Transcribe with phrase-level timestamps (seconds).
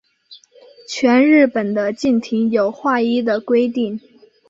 [0.89, 4.01] 全日本的竞艇有划一的规定。